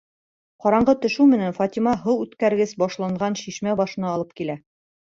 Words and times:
Ҡараңғы 0.63 0.95
төшөү 1.03 1.27
менән 1.35 1.53
Фатима 1.59 1.95
һыу 2.07 2.25
үткәргес 2.27 2.75
башланған 2.87 3.41
шишмә 3.45 3.79
башына 3.85 4.15
алып 4.17 4.39
килә. 4.43 4.63